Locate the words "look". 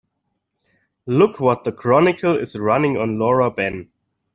1.05-1.39